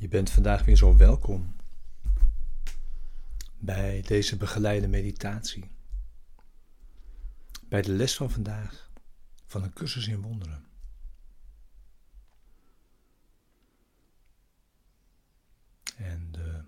Je 0.00 0.08
bent 0.08 0.30
vandaag 0.30 0.64
weer 0.64 0.76
zo 0.76 0.96
welkom 0.96 1.54
bij 3.58 4.02
deze 4.02 4.36
begeleide 4.36 4.88
meditatie. 4.88 5.70
Bij 7.68 7.82
de 7.82 7.92
les 7.92 8.16
van 8.16 8.30
vandaag 8.30 8.90
van 9.46 9.62
een 9.62 9.72
cursus 9.72 10.08
in 10.08 10.20
wonderen. 10.20 10.64
En 15.96 16.28
de 16.30 16.62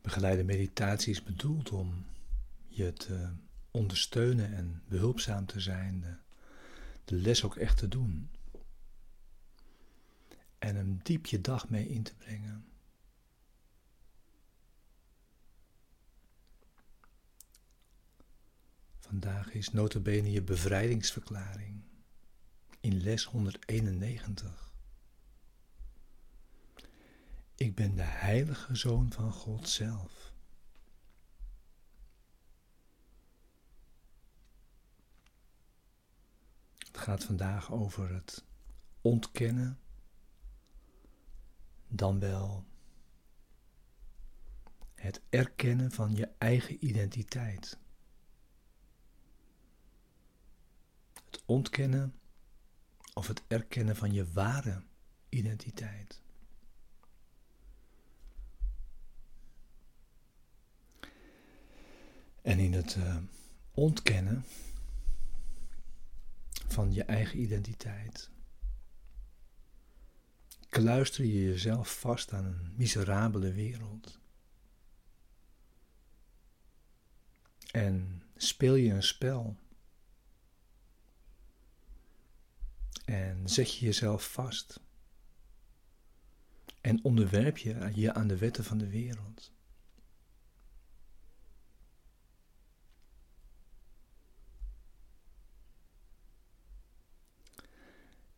begeleide 0.00 0.44
meditatie 0.44 1.12
is 1.12 1.22
bedoeld 1.22 1.70
om 1.70 2.04
je 2.68 2.92
te 2.92 3.28
ondersteunen 3.70 4.54
en 4.54 4.82
behulpzaam 4.88 5.46
te 5.46 5.60
zijn, 5.60 6.00
de, 6.00 6.16
de 7.04 7.14
les 7.14 7.44
ook 7.44 7.56
echt 7.56 7.76
te 7.76 7.88
doen 7.88 8.30
en 10.60 10.76
een 10.76 11.00
diep 11.02 11.26
je 11.26 11.40
dag 11.40 11.68
mee 11.68 11.88
in 11.88 12.02
te 12.02 12.14
brengen. 12.14 12.64
Vandaag 18.98 19.52
is 19.52 19.70
notabene 19.70 20.30
je 20.30 20.42
bevrijdingsverklaring 20.42 21.82
in 22.80 23.00
les 23.00 23.24
191. 23.24 24.74
Ik 27.54 27.74
ben 27.74 27.94
de 27.94 28.02
heilige 28.02 28.74
zoon 28.74 29.12
van 29.12 29.32
God 29.32 29.68
zelf. 29.68 30.32
Het 36.78 36.98
gaat 36.98 37.24
vandaag 37.24 37.72
over 37.72 38.14
het 38.14 38.44
ontkennen 39.00 39.78
dan 41.90 42.18
wel 42.18 42.64
het 44.94 45.20
erkennen 45.28 45.90
van 45.90 46.14
je 46.14 46.28
eigen 46.38 46.84
identiteit. 46.84 47.78
Het 51.24 51.42
ontkennen 51.44 52.14
of 53.14 53.26
het 53.26 53.42
erkennen 53.46 53.96
van 53.96 54.12
je 54.12 54.32
ware 54.32 54.82
identiteit. 55.28 56.20
En 62.42 62.58
in 62.58 62.72
het 62.72 62.96
uh, 62.96 63.16
ontkennen 63.74 64.44
van 66.66 66.92
je 66.92 67.04
eigen 67.04 67.40
identiteit 67.40 68.30
kluister 70.70 71.24
je 71.24 71.44
jezelf 71.44 72.00
vast 72.00 72.32
aan 72.32 72.44
een 72.44 72.72
miserabele 72.76 73.52
wereld. 73.52 74.18
En 77.70 78.22
speel 78.36 78.74
je 78.74 78.92
een 78.92 79.02
spel. 79.02 79.56
En 83.04 83.48
zet 83.48 83.74
je 83.74 83.84
jezelf 83.84 84.32
vast. 84.32 84.80
En 86.80 87.04
onderwerp 87.04 87.58
je 87.58 87.90
je 87.94 88.14
aan 88.14 88.28
de 88.28 88.38
wetten 88.38 88.64
van 88.64 88.78
de 88.78 88.88
wereld. 88.88 89.52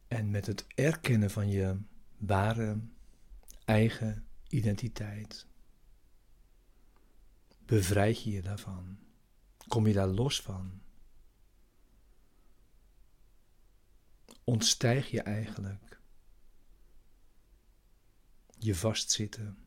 En 0.09 0.31
met 0.31 0.47
het 0.47 0.67
erkennen 0.75 1.31
van 1.31 1.49
je 1.49 1.81
ware 2.27 2.81
eigen 3.65 4.27
identiteit. 4.49 5.47
Bevrijd 7.67 8.23
je 8.23 8.31
je 8.31 8.43
daarvan? 8.43 8.99
Kom 9.69 9.87
je 9.87 9.93
daar 9.93 10.07
los 10.07 10.41
van? 10.41 10.83
Ontstijg 14.45 15.11
je 15.11 15.23
eigenlijk 15.23 16.01
je 18.59 18.75
vastzitten? 18.75 19.67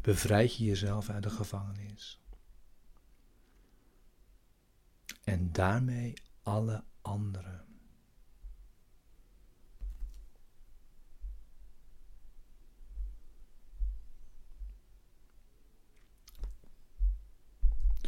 Bevrijd 0.00 0.56
je 0.56 0.64
jezelf 0.64 1.08
uit 1.08 1.22
de 1.22 1.30
gevangenis? 1.30 2.20
En 5.24 5.52
daarmee 5.52 6.14
alle 6.42 6.84
anderen. 7.00 7.71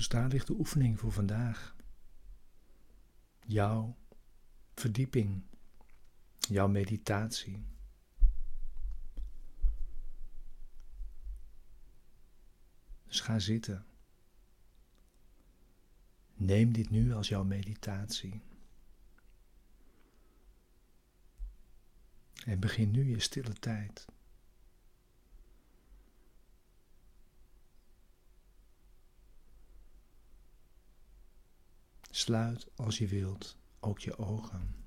Dus 0.04 0.12
daar 0.12 0.28
ligt 0.28 0.46
de 0.46 0.52
oefening 0.58 0.98
voor 1.00 1.12
vandaag. 1.12 1.76
Jouw 3.46 3.96
verdieping, 4.74 5.42
jouw 6.38 6.68
meditatie. 6.68 7.64
Dus 13.06 13.20
ga 13.20 13.38
zitten. 13.38 13.86
Neem 16.34 16.72
dit 16.72 16.90
nu 16.90 17.12
als 17.12 17.28
jouw 17.28 17.44
meditatie. 17.44 18.42
En 22.44 22.60
begin 22.60 22.90
nu 22.90 23.04
je 23.04 23.20
stille 23.20 23.52
tijd. 23.52 24.06
Sluit 32.14 32.66
als 32.76 32.98
je 32.98 33.06
wilt 33.08 33.58
ook 33.80 33.98
je 33.98 34.18
ogen. 34.18 34.84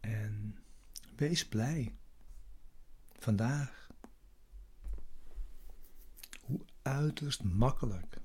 En 0.00 0.58
wees 1.16 1.48
blij 1.48 1.96
vandaag 3.12 3.88
hoe 6.40 6.64
uiterst 6.82 7.42
makkelijk 7.42 8.20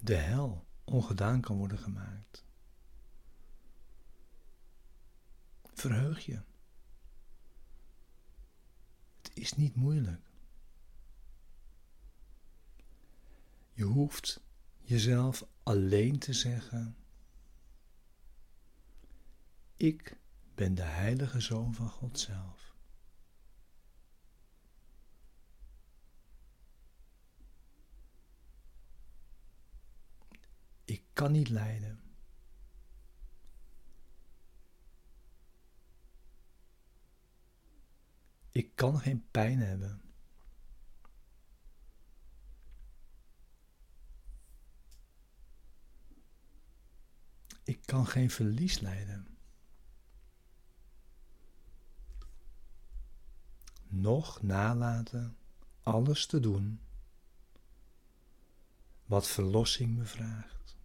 de 0.00 0.14
hel 0.14 0.66
ongedaan 0.84 1.40
kan 1.40 1.56
worden 1.56 1.78
gemaakt. 1.78 2.44
Verheug 5.74 6.24
je 6.24 6.42
is 9.36 9.52
niet 9.52 9.74
moeilijk. 9.74 10.30
Je 13.72 13.84
hoeft 13.84 14.40
jezelf 14.80 15.46
alleen 15.62 16.18
te 16.18 16.32
zeggen: 16.32 16.96
Ik 19.76 20.16
ben 20.54 20.74
de 20.74 20.82
heilige 20.82 21.40
zoon 21.40 21.74
van 21.74 21.88
God 21.88 22.18
zelf. 22.18 22.74
Ik 30.84 31.02
kan 31.12 31.32
niet 31.32 31.48
lijden. 31.48 32.05
Ik 38.56 38.74
kan 38.74 38.98
geen 38.98 39.30
pijn 39.30 39.58
hebben. 39.58 40.02
Ik 47.64 47.86
kan 47.86 48.06
geen 48.06 48.30
verlies 48.30 48.78
lijden. 48.78 49.38
Nog 53.86 54.42
nalaten 54.42 55.36
alles 55.82 56.26
te 56.26 56.40
doen 56.40 56.80
wat 59.04 59.28
verlossing 59.28 59.96
me 59.96 60.04
vraagt. 60.04 60.75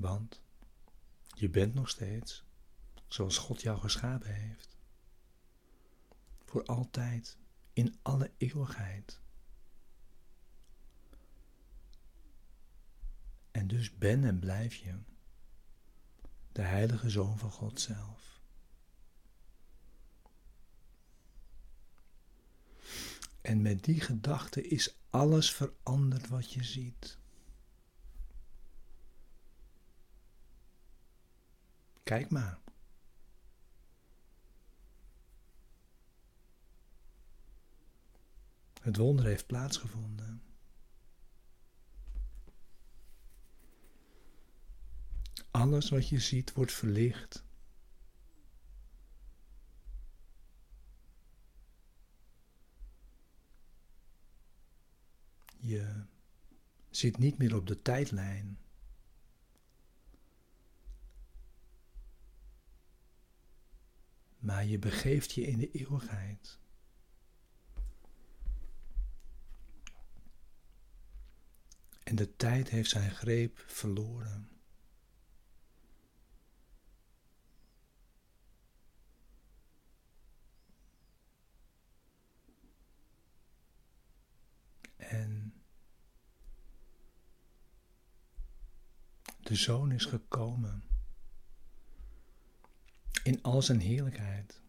Want 0.00 0.40
je 1.34 1.48
bent 1.48 1.74
nog 1.74 1.88
steeds 1.88 2.44
zoals 3.08 3.38
God 3.38 3.62
jou 3.62 3.78
geschapen 3.78 4.34
heeft. 4.34 4.76
Voor 6.44 6.64
altijd, 6.64 7.38
in 7.72 7.98
alle 8.02 8.30
eeuwigheid. 8.36 9.20
En 13.50 13.66
dus 13.66 13.96
ben 13.96 14.24
en 14.24 14.38
blijf 14.38 14.74
je 14.74 14.98
de 16.52 16.62
heilige 16.62 17.10
Zoon 17.10 17.38
van 17.38 17.50
God 17.50 17.80
zelf. 17.80 18.40
En 23.40 23.62
met 23.62 23.84
die 23.84 24.00
gedachte 24.00 24.68
is 24.68 24.94
alles 25.10 25.52
veranderd 25.52 26.28
wat 26.28 26.52
je 26.52 26.64
ziet. 26.64 27.19
Kijk 32.10 32.30
maar. 32.30 32.58
Het 38.80 38.96
wonder 38.96 39.24
heeft 39.24 39.46
plaatsgevonden. 39.46 40.42
Alles 45.50 45.88
wat 45.88 46.08
je 46.08 46.20
ziet 46.20 46.52
wordt 46.52 46.72
verlicht. 46.72 47.44
Je 55.56 56.04
zit 56.90 57.18
niet 57.18 57.38
meer 57.38 57.56
op 57.56 57.66
de 57.66 57.82
tijdlijn. 57.82 58.58
Maar 64.50 64.64
je 64.64 64.78
begeeft 64.78 65.32
je 65.32 65.42
in 65.42 65.58
de 65.58 65.70
eeuwigheid. 65.70 66.58
En 72.02 72.16
de 72.16 72.36
tijd 72.36 72.68
heeft 72.68 72.90
zijn 72.90 73.10
greep 73.10 73.64
verloren. 73.66 74.48
En 84.96 85.62
de 89.40 89.54
zoon 89.54 89.92
is 89.92 90.04
gekomen 90.04 90.89
in 93.22 93.42
al 93.42 93.62
zijn 93.62 93.80
heerlijkheid. 93.80 94.60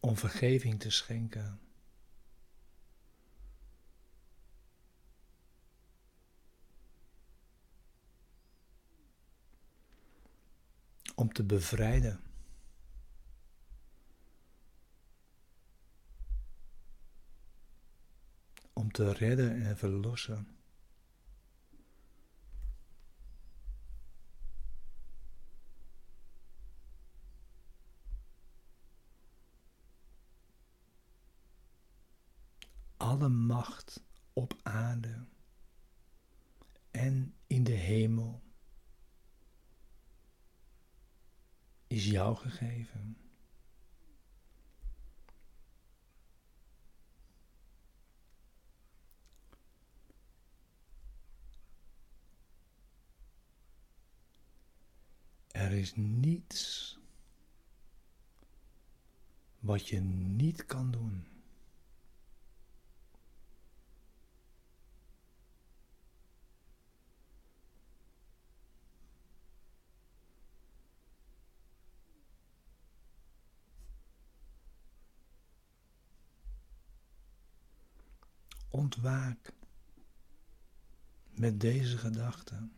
Om 0.00 0.16
vergeving 0.16 0.80
te 0.80 0.90
schenken. 0.90 1.60
Om 11.14 11.32
te 11.32 11.44
bevrijden. 11.44 12.20
Om 18.72 18.92
te 18.92 19.12
redden 19.12 19.62
en 19.62 19.78
verlossen. 19.78 20.57
Alle 32.98 33.28
macht 33.28 34.04
op 34.32 34.60
aarde 34.62 35.26
en 36.90 37.34
in 37.46 37.64
de 37.64 37.72
hemel 37.72 38.42
is 41.86 42.06
jou 42.06 42.36
gegeven. 42.36 43.16
Er 55.46 55.72
is 55.72 55.94
niets 55.96 56.98
wat 59.58 59.88
je 59.88 60.00
niet 60.00 60.66
kan 60.66 60.90
doen. 60.90 61.37
Ontwaak 78.70 79.52
met 81.30 81.60
deze 81.60 81.98
gedachte. 81.98 82.68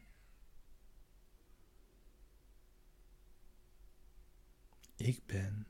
Ik 4.97 5.27
ben 5.27 5.67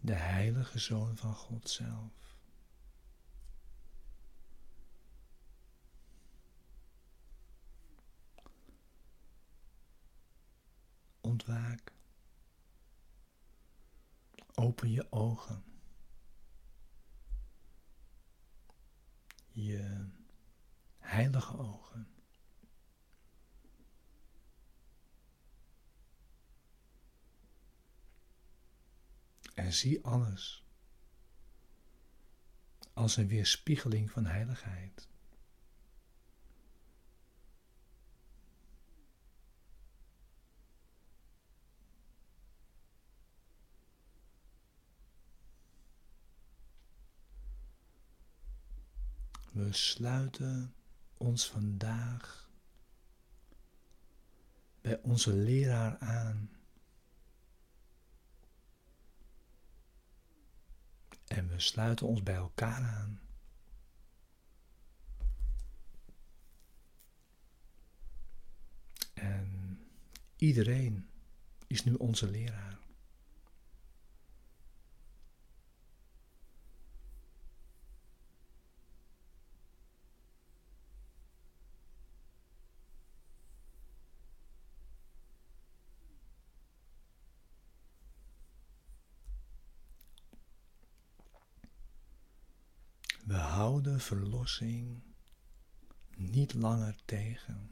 de 0.00 0.14
heilige 0.14 0.78
Zoon 0.78 1.16
van 1.16 1.34
God 1.34 1.70
zelf. 1.70 2.36
Ontwaak. 11.20 11.92
Open 14.54 14.90
je 14.90 15.12
ogen. 15.12 15.73
Je 19.64 20.06
heilige 20.98 21.58
ogen. 21.58 22.08
En 29.54 29.72
zie 29.72 30.04
alles 30.04 30.64
als 32.92 33.16
een 33.16 33.28
weerspiegeling 33.28 34.10
van 34.10 34.26
heiligheid. 34.26 35.08
We 49.54 49.63
sluiten 49.76 50.74
ons 51.16 51.50
vandaag 51.50 52.50
bij 54.80 55.00
onze 55.02 55.32
leraar 55.32 55.98
aan. 55.98 56.50
En 61.26 61.48
we 61.48 61.60
sluiten 61.60 62.06
ons 62.06 62.22
bij 62.22 62.34
elkaar 62.34 62.82
aan. 62.82 63.20
En 69.14 69.78
iedereen 70.36 71.08
is 71.66 71.84
nu 71.84 71.94
onze 71.94 72.30
leraar. 72.30 72.73
We 93.64 93.70
houden 93.70 94.00
verlossing 94.00 95.02
niet 96.16 96.54
langer 96.54 96.96
tegen. 97.04 97.70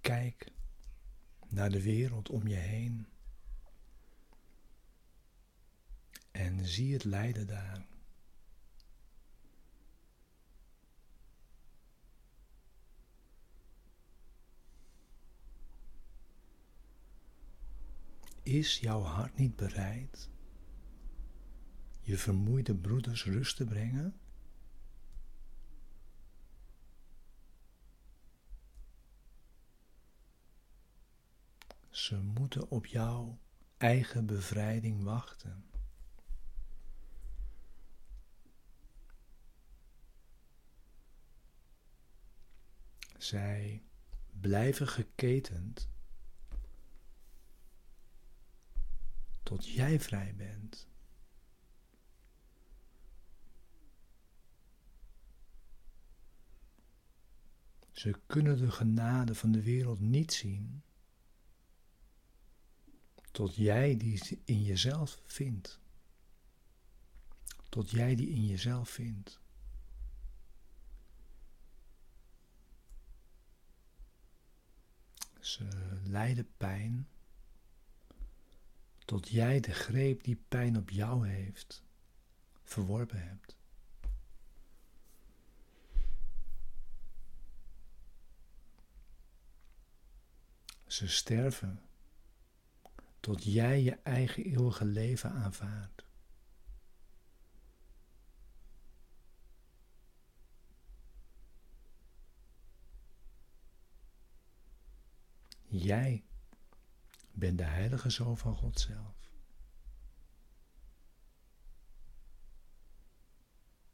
Kijk 0.00 0.52
naar 1.48 1.70
de 1.70 1.82
wereld 1.82 2.28
om 2.28 2.46
je 2.48 2.54
heen. 2.54 3.06
en 6.30 6.66
zie 6.66 6.92
het 6.92 7.04
lijden 7.04 7.46
daar. 7.46 7.89
Is 18.50 18.78
jouw 18.78 19.00
hart 19.00 19.36
niet 19.36 19.56
bereid 19.56 20.30
je 22.00 22.18
vermoeide 22.18 22.74
broeders 22.74 23.24
rust 23.24 23.56
te 23.56 23.64
brengen? 23.64 24.20
Ze 31.90 32.16
moeten 32.16 32.70
op 32.70 32.86
jouw 32.86 33.38
eigen 33.76 34.26
bevrijding 34.26 35.02
wachten. 35.02 35.64
Zij 43.18 43.82
blijven 44.40 44.88
geketend 44.88 45.88
tot 49.50 49.68
jij 49.68 50.00
vrij 50.00 50.34
bent. 50.36 50.88
Ze 57.90 58.20
kunnen 58.26 58.58
de 58.58 58.70
genade 58.70 59.34
van 59.34 59.52
de 59.52 59.62
wereld 59.62 60.00
niet 60.00 60.32
zien 60.32 60.82
tot 63.30 63.54
jij 63.54 63.96
die 63.96 64.40
in 64.44 64.62
jezelf 64.62 65.20
vindt. 65.26 65.80
Tot 67.68 67.90
jij 67.90 68.14
die 68.14 68.28
in 68.28 68.46
jezelf 68.46 68.88
vindt. 68.88 69.40
Ze 75.40 75.68
lijden 76.04 76.48
pijn 76.56 77.08
tot 79.10 79.28
jij 79.28 79.60
de 79.60 79.72
greep 79.72 80.24
die 80.24 80.44
pijn 80.48 80.76
op 80.76 80.90
jou 80.90 81.28
heeft 81.28 81.84
verworpen 82.62 83.22
hebt. 83.28 83.56
Ze 90.86 91.08
sterven 91.08 91.82
tot 93.20 93.44
jij 93.44 93.82
je 93.82 93.98
eigen 94.02 94.44
eeuwige 94.44 94.84
leven 94.84 95.32
aanvaardt. 95.32 96.04
Jij 105.66 106.24
bent 107.32 107.58
de 107.58 107.64
heilige 107.64 108.10
zoon 108.10 108.38
van 108.38 108.54
God 108.54 108.80
zelf. 108.80 109.30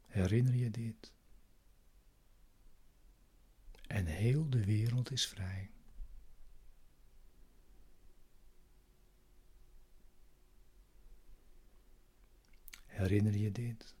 Herinner 0.05 0.55
je 0.55 0.71
dit? 0.71 1.13
En 3.87 4.05
heel 4.05 4.49
de 4.49 4.65
wereld 4.65 5.11
is 5.11 5.27
vrij. 5.27 5.71
Herinner 12.85 13.35
je 13.35 13.51
dit? 13.51 13.95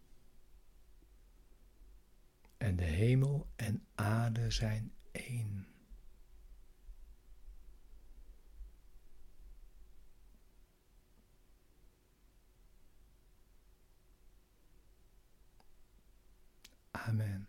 En 2.57 2.75
de 2.75 2.83
hemel 2.83 3.47
en 3.55 3.85
aarde 3.95 4.51
zijn 4.51 4.93
één. 5.11 5.76
Amen. 17.07 17.47